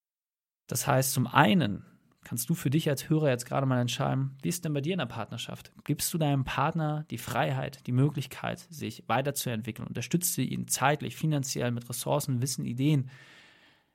Das 0.66 0.86
heißt, 0.86 1.12
zum 1.12 1.26
einen 1.26 1.84
kannst 2.24 2.50
du 2.50 2.54
für 2.54 2.70
dich 2.70 2.88
als 2.88 3.08
Hörer 3.08 3.28
jetzt 3.28 3.46
gerade 3.46 3.66
mal 3.66 3.80
entscheiden, 3.80 4.36
wie 4.42 4.48
ist 4.48 4.64
denn 4.64 4.72
bei 4.72 4.80
dir 4.80 4.94
in 4.94 4.98
der 4.98 5.06
Partnerschaft? 5.06 5.72
Gibst 5.84 6.12
du 6.12 6.18
deinem 6.18 6.44
Partner 6.44 7.04
die 7.10 7.18
Freiheit, 7.18 7.86
die 7.86 7.92
Möglichkeit, 7.92 8.58
sich 8.68 9.04
weiterzuentwickeln? 9.06 9.86
Unterstützt 9.86 10.36
du 10.36 10.42
ihn 10.42 10.66
zeitlich, 10.66 11.14
finanziell, 11.14 11.70
mit 11.70 11.88
Ressourcen, 11.88 12.42
Wissen, 12.42 12.64
Ideen, 12.64 13.10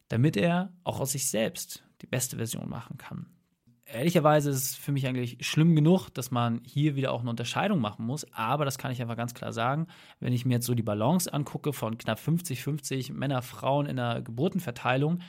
damit 0.08 0.38
er 0.38 0.72
auch 0.86 1.02
aus 1.02 1.12
sich 1.12 1.30
selbst 1.30 1.84
die 2.02 2.08
beste 2.08 2.38
Version 2.38 2.70
machen 2.70 2.98
kann? 2.98 3.26
Ehrlicherweise 3.94 4.50
ist 4.50 4.64
es 4.64 4.76
für 4.76 4.92
mich 4.92 5.08
eigentlich 5.08 5.38
schlimm 5.46 5.76
genug, 5.76 6.10
dass 6.10 6.32
man 6.32 6.62
hier 6.66 6.96
wieder 6.96 7.12
auch 7.12 7.22
eine 7.22 7.30
Unterscheidung 7.30 7.80
machen 7.80 8.06
muss. 8.06 8.26
Aber 8.34 8.66
das 8.66 8.78
kann 8.78 8.92
ich 8.92 9.02
einfach 9.02 9.18
ganz 9.18 9.34
klar 9.34 9.54
sagen. 9.54 9.88
Wenn 10.20 10.34
ich 10.34 10.46
mir 10.46 10.56
jetzt 10.56 10.66
so 10.66 10.74
die 10.74 10.84
Balance 10.84 11.34
angucke 11.34 11.74
von 11.74 11.98
knapp 11.98 12.20
50-50 12.20 13.14
Männer, 13.14 13.42
Frauen 13.42 13.86
in 13.86 13.98
der 13.98 14.22
Geburtenverteilung, 14.22 15.20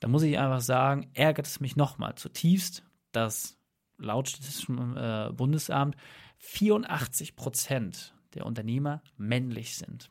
dann 0.00 0.10
muss 0.10 0.22
ich 0.22 0.38
einfach 0.38 0.60
sagen, 0.60 1.10
ärgert 1.14 1.46
es 1.46 1.60
mich 1.60 1.76
nochmal 1.76 2.14
zutiefst, 2.16 2.82
dass 3.12 3.58
laut 3.98 4.28
Statistischem 4.28 4.96
äh, 4.96 5.30
Bundesamt 5.32 5.96
84 6.38 7.36
Prozent 7.36 8.14
der 8.34 8.46
Unternehmer 8.46 9.02
männlich 9.16 9.76
sind. 9.76 10.10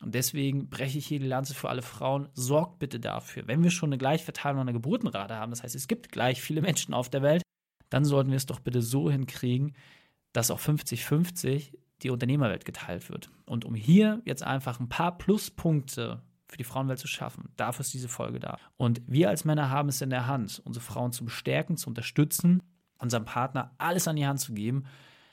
Und 0.00 0.14
deswegen 0.14 0.68
breche 0.70 0.98
ich 0.98 1.06
hier 1.06 1.20
die 1.20 1.26
Lanze 1.26 1.54
für 1.54 1.68
alle 1.68 1.82
Frauen. 1.82 2.28
Sorgt 2.32 2.78
bitte 2.78 2.98
dafür. 2.98 3.46
Wenn 3.46 3.62
wir 3.62 3.70
schon 3.70 3.90
eine 3.90 3.98
Gleichverteilung 3.98 4.60
einer 4.60 4.72
Geburtenrate 4.72 5.36
haben, 5.36 5.50
das 5.50 5.62
heißt, 5.62 5.74
es 5.74 5.88
gibt 5.88 6.10
gleich 6.10 6.40
viele 6.40 6.62
Menschen 6.62 6.94
auf 6.94 7.10
der 7.10 7.22
Welt, 7.22 7.42
dann 7.90 8.04
sollten 8.04 8.30
wir 8.30 8.36
es 8.36 8.46
doch 8.46 8.60
bitte 8.60 8.80
so 8.80 9.10
hinkriegen, 9.10 9.74
dass 10.32 10.50
auch 10.50 10.60
50-50 10.60 11.74
die 12.02 12.10
Unternehmerwelt 12.10 12.64
geteilt 12.64 13.10
wird. 13.10 13.30
Und 13.44 13.64
um 13.64 13.74
hier 13.74 14.22
jetzt 14.24 14.42
einfach 14.42 14.80
ein 14.80 14.88
paar 14.88 15.18
Pluspunkte 15.18 16.22
für 16.46 16.56
die 16.56 16.64
Frauenwelt 16.64 16.98
zu 16.98 17.08
schaffen, 17.08 17.50
dafür 17.56 17.82
ist 17.82 17.92
diese 17.92 18.08
Folge 18.08 18.40
da. 18.40 18.58
Und 18.76 19.02
wir 19.06 19.28
als 19.28 19.44
Männer 19.44 19.70
haben 19.70 19.88
es 19.88 20.00
in 20.00 20.10
der 20.10 20.26
Hand, 20.26 20.62
unsere 20.64 20.84
Frauen 20.84 21.12
zu 21.12 21.24
bestärken, 21.24 21.76
zu 21.76 21.88
unterstützen, 21.88 22.62
unserem 22.98 23.24
Partner 23.24 23.74
alles 23.78 24.08
an 24.08 24.16
die 24.16 24.26
Hand 24.26 24.40
zu 24.40 24.54
geben, 24.54 24.84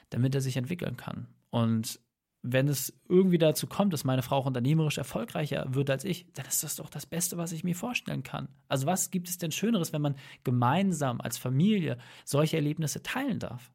damit 0.09 0.35
er 0.35 0.41
sich 0.41 0.57
entwickeln 0.57 0.97
kann. 0.97 1.27
Und 1.49 1.99
wenn 2.53 2.67
es 2.67 2.93
irgendwie 3.09 3.37
dazu 3.37 3.67
kommt, 3.67 3.93
dass 3.93 4.03
meine 4.03 4.21
Frau 4.21 4.37
auch 4.37 4.45
unternehmerisch 4.45 4.97
erfolgreicher 4.97 5.65
wird 5.73 5.89
als 5.89 6.03
ich, 6.03 6.25
dann 6.33 6.45
ist 6.45 6.63
das 6.63 6.75
doch 6.77 6.89
das 6.89 7.05
Beste, 7.05 7.37
was 7.37 7.51
ich 7.51 7.63
mir 7.63 7.75
vorstellen 7.75 8.23
kann. 8.23 8.49
Also 8.67 8.85
was 8.85 9.11
gibt 9.11 9.29
es 9.29 9.37
denn 9.37 9.51
Schöneres, 9.51 9.93
wenn 9.93 10.01
man 10.01 10.15
gemeinsam 10.43 11.21
als 11.21 11.37
Familie 11.37 11.97
solche 12.25 12.57
Erlebnisse 12.57 13.03
teilen 13.03 13.39
darf? 13.39 13.71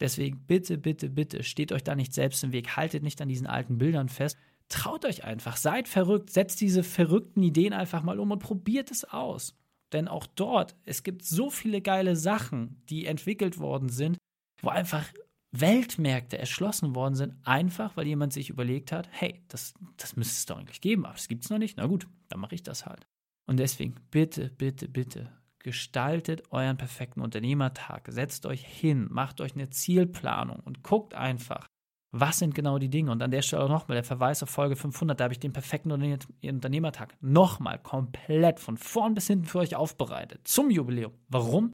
Deswegen 0.00 0.40
bitte, 0.46 0.78
bitte, 0.78 1.10
bitte, 1.10 1.42
steht 1.42 1.72
euch 1.72 1.84
da 1.84 1.94
nicht 1.94 2.14
selbst 2.14 2.42
im 2.42 2.52
Weg, 2.52 2.76
haltet 2.76 3.02
nicht 3.02 3.20
an 3.20 3.28
diesen 3.28 3.46
alten 3.46 3.76
Bildern 3.76 4.08
fest. 4.08 4.38
Traut 4.70 5.04
euch 5.04 5.24
einfach, 5.24 5.56
seid 5.56 5.88
verrückt, 5.88 6.30
setzt 6.30 6.60
diese 6.60 6.82
verrückten 6.82 7.42
Ideen 7.42 7.72
einfach 7.72 8.02
mal 8.02 8.18
um 8.18 8.30
und 8.30 8.38
probiert 8.38 8.90
es 8.90 9.04
aus. 9.04 9.54
Denn 9.92 10.08
auch 10.08 10.26
dort, 10.26 10.76
es 10.84 11.02
gibt 11.02 11.24
so 11.24 11.50
viele 11.50 11.82
geile 11.82 12.16
Sachen, 12.16 12.82
die 12.88 13.06
entwickelt 13.06 13.58
worden 13.58 13.88
sind, 13.88 14.16
wo 14.62 14.68
einfach 14.68 15.04
Weltmärkte 15.52 16.38
erschlossen 16.38 16.94
worden 16.94 17.16
sind, 17.16 17.34
einfach 17.44 17.96
weil 17.96 18.06
jemand 18.06 18.32
sich 18.32 18.50
überlegt 18.50 18.92
hat, 18.92 19.08
hey, 19.10 19.42
das, 19.48 19.74
das 19.96 20.16
müsste 20.16 20.34
es 20.34 20.46
doch 20.46 20.58
eigentlich 20.58 20.80
geben, 20.80 21.04
aber 21.04 21.16
es 21.16 21.28
gibt 21.28 21.44
es 21.44 21.50
noch 21.50 21.58
nicht. 21.58 21.76
Na 21.76 21.86
gut, 21.86 22.06
dann 22.28 22.40
mache 22.40 22.54
ich 22.54 22.62
das 22.62 22.86
halt. 22.86 23.06
Und 23.46 23.58
deswegen, 23.58 23.96
bitte, 24.10 24.50
bitte, 24.50 24.88
bitte, 24.88 25.32
gestaltet 25.58 26.52
euren 26.52 26.76
perfekten 26.76 27.20
Unternehmertag. 27.20 28.06
Setzt 28.10 28.46
euch 28.46 28.64
hin, 28.64 29.08
macht 29.10 29.40
euch 29.40 29.54
eine 29.54 29.70
Zielplanung 29.70 30.60
und 30.60 30.84
guckt 30.84 31.14
einfach, 31.14 31.66
was 32.12 32.38
sind 32.38 32.54
genau 32.54 32.78
die 32.78 32.88
Dinge. 32.88 33.10
Und 33.10 33.22
an 33.22 33.30
der 33.30 33.42
Stelle 33.42 33.64
auch 33.64 33.68
nochmal 33.68 33.96
der 33.96 34.04
Verweis 34.04 34.42
auf 34.42 34.50
Folge 34.50 34.76
500, 34.76 35.18
da 35.18 35.24
habe 35.24 35.34
ich 35.34 35.40
den 35.40 35.52
perfekten 35.52 35.92
Unternehmertag 35.92 37.16
nochmal 37.20 37.78
komplett 37.80 38.60
von 38.60 38.76
vorn 38.76 39.14
bis 39.14 39.26
hinten 39.26 39.46
für 39.46 39.58
euch 39.58 39.76
aufbereitet. 39.76 40.46
Zum 40.46 40.70
Jubiläum. 40.70 41.12
Warum? 41.28 41.72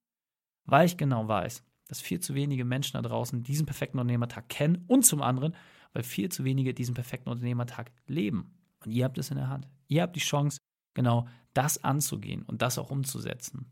Weil 0.66 0.86
ich 0.86 0.96
genau 0.96 1.28
weiß, 1.28 1.62
dass 1.88 2.00
viel 2.00 2.20
zu 2.20 2.34
wenige 2.34 2.64
Menschen 2.64 2.94
da 2.94 3.02
draußen 3.02 3.42
diesen 3.42 3.66
perfekten 3.66 3.98
Unternehmertag 3.98 4.48
kennen 4.48 4.84
und 4.86 5.04
zum 5.04 5.22
anderen, 5.22 5.54
weil 5.92 6.02
viel 6.02 6.28
zu 6.30 6.44
wenige 6.44 6.74
diesen 6.74 6.94
perfekten 6.94 7.30
Unternehmertag 7.30 7.90
leben. 8.06 8.54
Und 8.84 8.92
ihr 8.92 9.04
habt 9.04 9.18
es 9.18 9.30
in 9.30 9.36
der 9.36 9.48
Hand. 9.48 9.68
Ihr 9.88 10.02
habt 10.02 10.16
die 10.16 10.20
Chance, 10.20 10.58
genau 10.94 11.28
das 11.54 11.82
anzugehen 11.82 12.42
und 12.42 12.62
das 12.62 12.78
auch 12.78 12.90
umzusetzen. 12.90 13.70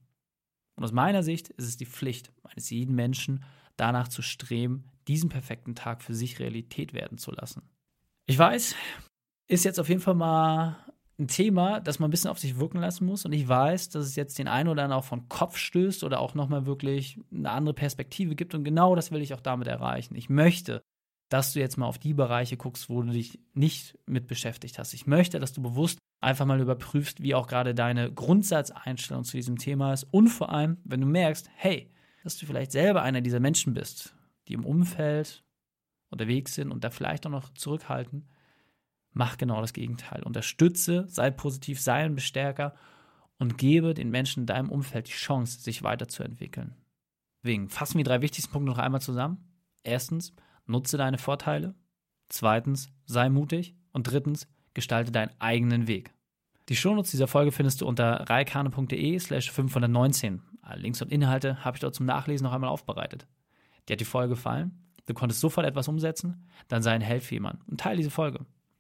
Und 0.76 0.84
aus 0.84 0.92
meiner 0.92 1.22
Sicht 1.22 1.50
ist 1.50 1.66
es 1.66 1.76
die 1.76 1.86
Pflicht 1.86 2.32
eines 2.42 2.70
jeden 2.70 2.94
Menschen, 2.94 3.44
danach 3.76 4.08
zu 4.08 4.22
streben, 4.22 4.84
diesen 5.08 5.28
perfekten 5.28 5.74
Tag 5.74 6.02
für 6.02 6.14
sich 6.14 6.38
Realität 6.38 6.94
werden 6.94 7.18
zu 7.18 7.30
lassen. 7.30 7.62
Ich 8.26 8.38
weiß, 8.38 8.74
ist 9.48 9.64
jetzt 9.64 9.78
auf 9.78 9.88
jeden 9.88 10.00
Fall 10.00 10.14
mal 10.14 10.76
ein 11.18 11.28
Thema, 11.28 11.80
das 11.80 11.98
man 11.98 12.08
ein 12.08 12.10
bisschen 12.10 12.30
auf 12.30 12.38
sich 12.38 12.58
wirken 12.58 12.78
lassen 12.80 13.06
muss. 13.06 13.24
Und 13.24 13.32
ich 13.32 13.46
weiß, 13.46 13.90
dass 13.90 14.04
es 14.04 14.16
jetzt 14.16 14.38
den 14.38 14.48
einen 14.48 14.68
oder 14.68 14.82
anderen 14.82 15.00
auch 15.00 15.06
von 15.06 15.28
Kopf 15.28 15.56
stößt 15.56 16.02
oder 16.02 16.20
auch 16.20 16.34
nochmal 16.34 16.66
wirklich 16.66 17.20
eine 17.32 17.50
andere 17.50 17.74
Perspektive 17.74 18.34
gibt. 18.34 18.54
Und 18.54 18.64
genau 18.64 18.96
das 18.96 19.12
will 19.12 19.22
ich 19.22 19.34
auch 19.34 19.40
damit 19.40 19.68
erreichen. 19.68 20.16
Ich 20.16 20.28
möchte, 20.28 20.82
dass 21.28 21.52
du 21.52 21.60
jetzt 21.60 21.76
mal 21.76 21.86
auf 21.86 21.98
die 21.98 22.14
Bereiche 22.14 22.56
guckst, 22.56 22.88
wo 22.88 23.02
du 23.02 23.12
dich 23.12 23.38
nicht 23.54 23.96
mit 24.06 24.26
beschäftigt 24.26 24.78
hast. 24.78 24.92
Ich 24.92 25.06
möchte, 25.06 25.38
dass 25.38 25.52
du 25.52 25.62
bewusst 25.62 25.98
einfach 26.20 26.46
mal 26.46 26.60
überprüfst, 26.60 27.22
wie 27.22 27.34
auch 27.34 27.46
gerade 27.46 27.74
deine 27.74 28.12
Grundsatzeinstellung 28.12 29.24
zu 29.24 29.36
diesem 29.36 29.58
Thema 29.58 29.92
ist. 29.92 30.04
Und 30.10 30.28
vor 30.28 30.50
allem, 30.50 30.78
wenn 30.84 31.00
du 31.00 31.06
merkst, 31.06 31.48
hey, 31.54 31.92
dass 32.24 32.38
du 32.38 32.46
vielleicht 32.46 32.72
selber 32.72 33.02
einer 33.02 33.20
dieser 33.20 33.40
Menschen 33.40 33.74
bist, 33.74 34.16
die 34.48 34.54
im 34.54 34.64
Umfeld 34.64 35.44
unterwegs 36.10 36.54
sind 36.54 36.72
und 36.72 36.82
da 36.82 36.90
vielleicht 36.90 37.26
auch 37.26 37.30
noch 37.30 37.52
zurückhalten, 37.54 38.28
mach 39.14 39.38
genau 39.38 39.60
das 39.60 39.72
Gegenteil. 39.72 40.22
Unterstütze, 40.22 41.06
sei 41.08 41.30
positiv, 41.30 41.80
sei 41.80 42.04
ein 42.04 42.14
Bestärker 42.14 42.74
und 43.38 43.56
gebe 43.56 43.94
den 43.94 44.10
Menschen 44.10 44.40
in 44.40 44.46
deinem 44.46 44.70
Umfeld 44.70 45.08
die 45.08 45.12
Chance, 45.12 45.60
sich 45.60 45.82
weiterzuentwickeln. 45.82 46.74
Deswegen 47.42 47.68
fassen 47.68 47.94
wir 47.94 48.04
die 48.04 48.08
drei 48.08 48.20
wichtigsten 48.20 48.52
Punkte 48.52 48.70
noch 48.70 48.78
einmal 48.78 49.00
zusammen. 49.00 49.38
Erstens, 49.82 50.34
nutze 50.66 50.96
deine 50.96 51.18
Vorteile. 51.18 51.74
Zweitens, 52.28 52.90
sei 53.06 53.28
mutig. 53.28 53.74
Und 53.92 54.04
drittens, 54.04 54.48
gestalte 54.72 55.12
deinen 55.12 55.30
eigenen 55.38 55.86
Weg. 55.86 56.12
Die 56.68 56.76
Shownotes 56.76 57.10
dieser 57.10 57.28
Folge 57.28 57.52
findest 57.52 57.80
du 57.80 57.86
unter 57.86 58.28
reikane.de 58.28 59.18
slash 59.18 59.50
519. 59.50 60.42
Alle 60.62 60.80
Links 60.80 61.02
und 61.02 61.12
Inhalte 61.12 61.64
habe 61.64 61.76
ich 61.76 61.80
dort 61.80 61.94
zum 61.94 62.06
Nachlesen 62.06 62.44
noch 62.44 62.52
einmal 62.52 62.70
aufbereitet. 62.70 63.26
Dir 63.88 63.92
hat 63.92 64.00
die 64.00 64.06
Folge 64.06 64.30
gefallen? 64.30 64.82
Du 65.06 65.12
konntest 65.12 65.40
sofort 65.40 65.66
etwas 65.66 65.88
umsetzen? 65.88 66.48
Dann 66.68 66.82
sei 66.82 66.92
ein 66.92 67.02
Held 67.02 67.22
für 67.22 67.34
jemanden 67.34 67.62
und 67.70 67.78
teile 67.78 67.98
diese 67.98 68.10
Folge. 68.10 68.46